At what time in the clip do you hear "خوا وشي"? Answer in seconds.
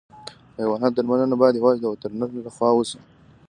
2.55-2.99